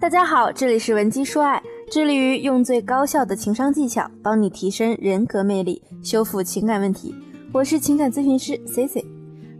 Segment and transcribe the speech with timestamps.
[0.00, 7.14] 大家好，这里是文姬说爱，致力于用最高效的情商技巧帮你提升人格魅力，修复情感问题。
[7.52, 9.04] 我是情感咨询师 C C。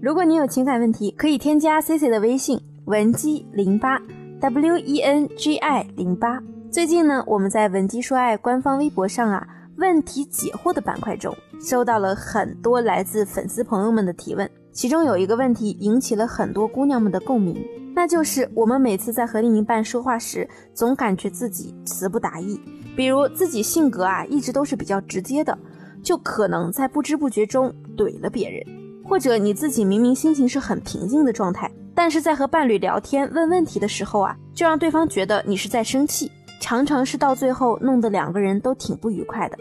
[0.00, 4.00] 如果你有情感问题，可以添加 C C 的微信文姬零八
[4.40, 6.42] W E N G I 零八。
[6.72, 9.46] 最近呢，我们在文姬说爱官方微博上啊，
[9.76, 17.62] 问题解惑的板块中，收到了很多来自粉丝朋友们的提问，其中有一个问题引起了很多姑娘们的共鸣。
[17.94, 22.60] 那就是我们每次在和另一半说话时，总感觉自己词不达意。
[22.96, 25.56] 比如自己性格啊，一直都是比较直接的，
[26.02, 28.62] 就可能在不知不觉中怼了别人；
[29.08, 39.56] 或者你自己明明心情是很平静的状态，但是在和伴侣聊天问问题的时候啊，就让对方觉得你是在生气，常常是到最后弄得两个人都挺不愉快的。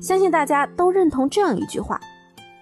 [0.00, 2.00] 相信大家都认同这样一句话：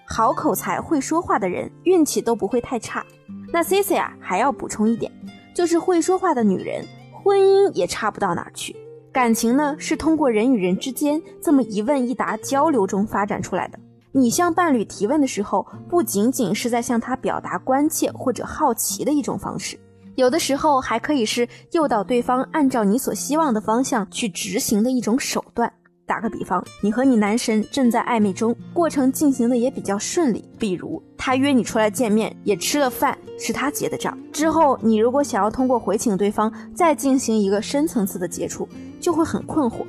[0.06, 3.04] 好口才、会说话的人，运气都不会太差。
[3.50, 5.10] 那 C C 啊，还要补充一点，
[5.54, 8.76] 就是会说话的女人，婚姻也差不到哪儿去。
[9.10, 13.78] 感情呢，是通过人与人之间这么一问一答交流中发展出来的。
[14.12, 19.78] 你向伴侣提问的时候，不仅仅是在向他表达关切或者好奇的一种方式，
[20.14, 25.72] 有的时候还可以是诱导对方按照你所希望的方向去执行的一种手段。
[26.08, 30.42] 打个比方，你和你男神正在暧昧中，过程进行的也比较顺利。
[30.58, 34.18] 比如他约你出来见面，也吃了饭，是他结的账。
[34.32, 38.66] 之后你如果想要通过回请对方再进行一个深层次的接触，
[38.98, 39.84] 就会很困惑，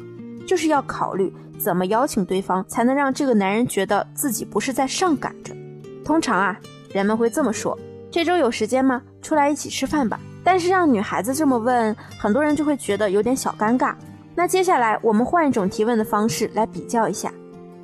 [0.45, 5.55] 就是要考虑怎么邀请对方才能让这个男人觉得自己不是在上赶着。
[6.03, 6.59] 通常啊，
[6.91, 7.77] 人们会这么说：
[8.11, 9.01] 这周有时间吗？
[9.21, 10.19] 出来一起吃饭吧。
[10.43, 13.93] 但是让女孩子这么问，很多人就会觉得有点小尴尬。
[14.39, 17.29] 那接下来我们换一种提问的方式来比较一下，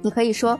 [0.01, 0.57] 你可以说：“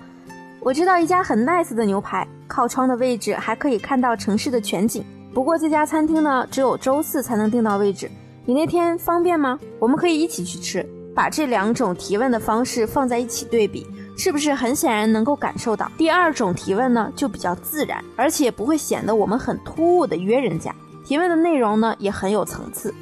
[0.59, 5.05] 我知道一家很 nice 的牛排，靠窗的位置还可以看到城市的全景。
[5.33, 8.11] 不过这家餐厅呢，只有周四才能订到位置。
[8.43, 9.57] 你那天方便吗？
[9.79, 13.87] 我们可以一起去吃。”把这两种提问的方式放在一起对比，
[14.17, 20.75] 是不是很显然能够感受到第二种提问呢就比较自然，而且不会显得我们很突兀的约人家。
[21.05, 22.93] 提问的内容呢也很有层次。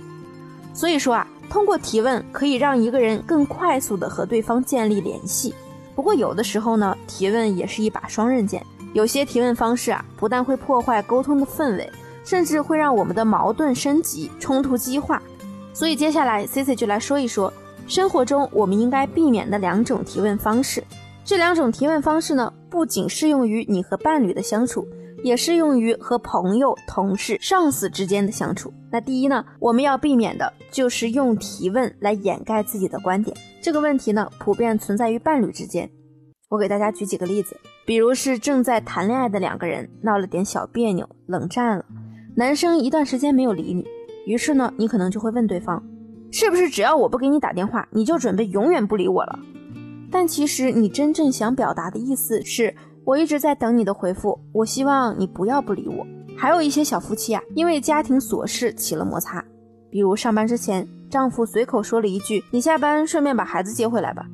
[0.76, 1.28] 所以说啊。
[1.50, 5.54] 通过提问可以让一个人更快速的和对方建立联系，
[5.96, 8.66] 不过有的时候呢，提问也是一把双刃剑。
[8.94, 11.90] 有些提问方式啊，不但会破坏沟通的氛围，
[12.24, 15.22] 甚至会让我们的矛盾升级、冲突激化。
[15.74, 17.52] 所以接下来 C C 就来说一说
[17.88, 20.84] 生活中我们应该避免的两种提问方式。
[21.26, 24.88] 这两种提问方式呢，不仅适用于你和伴侣的相处。
[25.24, 28.72] 也适用于和朋友、同事、上司之间的相处。
[28.92, 33.36] 那第一呢，我们要避免的就是用提问来掩盖自己的观点。
[33.62, 35.90] 这个问题呢，普遍存在于伴侣之间。
[36.50, 41.86] 我给大家举几个例子，比如是正在谈恋爱的两个人闹了点小别扭，冷战了，
[42.36, 43.84] 男生一段时间没有理你，
[44.28, 45.82] 于是呢，你可能就会问对方，
[46.32, 49.40] 是不是只要我不给你打电话，你就准备永远不理我了？
[50.12, 52.76] 但其实你真正想表达的意思是。
[53.06, 56.06] 我一直在等你的回复，我希望你不要不理我。
[56.38, 59.44] 还有一些小夫妻啊，因为家庭琐事起了摩擦，
[59.90, 64.26] 比如上班之前，丈夫随口说了一句：“你下班顺便把孩子接回来吧。”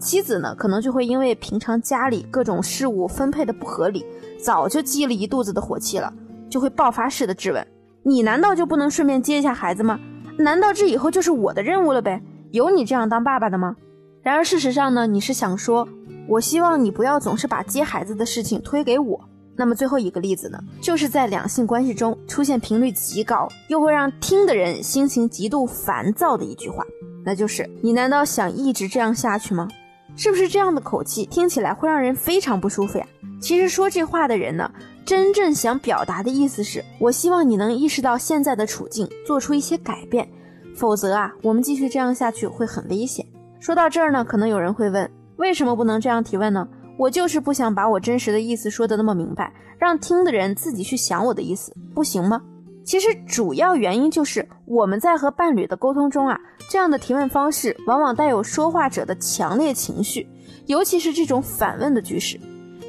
[0.00, 4.04] 妻子呢，可能就会因为平常家里各种事务分配的不合理，
[4.42, 6.12] 早就积了一肚子的火气了，
[6.48, 7.66] 就会爆发式的质问
[8.02, 10.00] ：“你难道就不能顺便接一下孩子吗？
[10.38, 12.22] 难道这以后就是我的任务了呗？
[12.50, 13.76] 有你这样当爸爸的吗？”
[14.22, 15.86] 然而事实上呢，你是想说。
[16.28, 19.20] 我希望你不要总是把接孩子的事情推给我。
[19.56, 26.84] 那么最后一个例子呢，就是在两性关系中出现频率极高，又会让听的人心情极度烦躁的一句话，
[27.24, 29.68] 那就是“你难道想一直这样下去吗？”
[30.16, 33.06] 是不是这样的口气听起来会让人非常不舒服呀？
[33.40, 34.68] 其实说这话的人呢，
[35.04, 40.28] 真正想表达的意思是我希望你能意识到现在的处境，做出一些改变，
[40.74, 43.24] 否则啊，我们继续这样下去会很危险。
[43.60, 45.08] 说到这儿呢，可能有人会问。
[45.36, 46.66] 为什么不能这样提问呢？
[46.96, 52.40] 我就是不想把我真实的意思说得那么明白，让听的人自己去想我的意思，不行吗？
[52.84, 56.38] 其实主要原因就是我们在和伴侣的沟通中啊，
[56.70, 60.28] 这样的提问方式往往带有说话者的强烈情绪，
[60.66, 62.38] 尤其是这种反问的句式。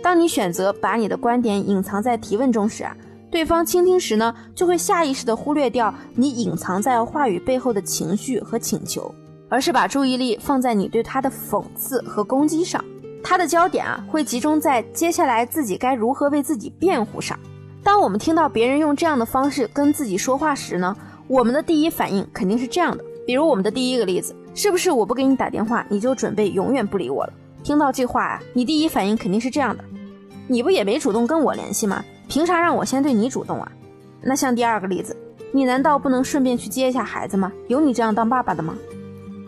[0.03, 2.95] 当你选择把你的观点隐藏在提问中时啊，
[3.31, 9.11] 对方倾听时呢，就会下意识地忽略掉你隐藏在话语背后的情绪和请求。
[9.49, 12.83] 而是把注意力放在你对他的讽刺和攻击上，
[13.23, 17.39] 他的焦点啊会集中在接下来自己该如何为自己辩护上。
[17.83, 20.95] 当我们听到别人用这样的方式跟自己说话时呢，
[21.27, 23.03] 我们的第一反应肯定是这样的。
[23.27, 27.33] 比如我们的第一个例子，是不是我不给你打电话，你就准备永远不理我了？
[27.63, 29.83] 听到这话啊，你第一反应肯定是这样的：
[30.47, 32.03] 你不也没主动跟我联系吗？
[32.27, 33.71] 凭啥让我先对你主动啊？
[34.21, 35.15] 那像第二个例子。
[35.51, 37.51] 你难道不能顺便去接一下孩子吗？
[37.69, 38.75] 有你这样当爸爸的吗？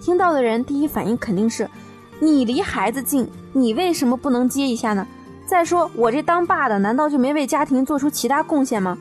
[0.01, 1.69] 听到的人第一反应肯定是，
[2.19, 5.05] 你离孩子近，你为什么不能接一下呢？
[5.45, 8.97] 再说我这当爸的，难道就没为家庭做出其他贡献吗？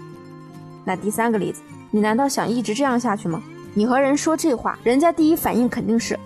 [0.85, 3.43] 那第三个例子，你难道想一直这样下去吗？
[3.75, 6.19] 你和人说这话，人家第一反应肯定是，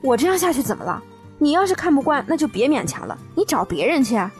[0.00, 1.02] 我这样下去怎么了？
[1.38, 4.32] 你要是看不惯，那就别勉强了，你找别人去啊。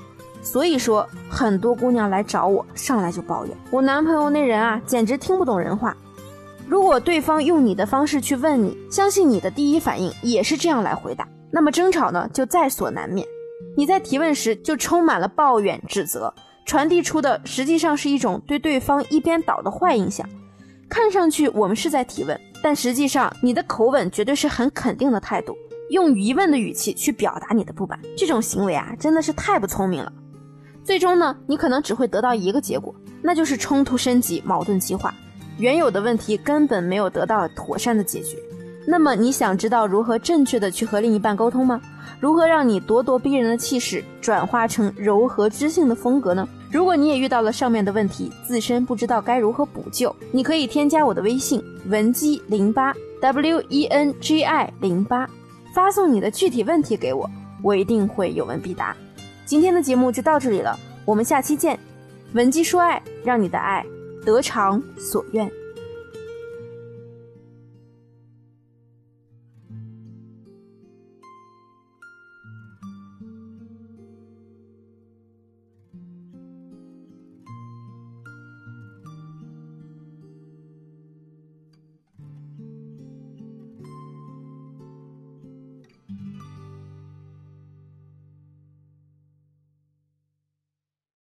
[0.42, 5.96] 所以说，很多姑娘来找我，上来就抱怨我男朋友那人啊，简直听不懂人话。
[6.66, 13.26] 如果对方用你的方式去问你，相信你的第一反应也是这样来回答，那么争吵呢就在所难免。
[13.76, 16.32] 你在提问时就充满了抱怨、指责，
[16.64, 20.28] 传递出的实际上是一种对对方一边倒的坏印象。
[20.88, 25.54] 看上去我们是在提问，但实际上你的口吻绝对是很肯定的态度，
[25.90, 27.98] 用疑问的语气去表达你的不满。
[28.16, 30.12] 这种行为啊，真的是太不聪明了。
[30.82, 35.12] 最终呢，你可能只会得到一个结果，那就是冲突升级、矛盾激化，
[35.58, 38.36] 原有的问题根本没有得到妥善的解决。
[38.86, 41.80] 那么你想知道如何正确的去和另一半沟通吗？
[42.20, 46.48] 如何让你咄咄逼人的气势转化成柔和知性的风格呢？
[46.70, 55.28] 如果你也遇到了上面的问题，自身不知道该如何补救，你可以添加我的微信文姬零八 w e n g i 零八，
[55.74, 57.28] 发送你的具体问题给我，
[57.62, 58.96] 我一定会有问必答。
[59.44, 61.78] 今天的节目就到这里了，我们下期见。
[62.34, 63.84] 文姬说爱，让你的爱
[64.26, 65.50] 得偿所愿。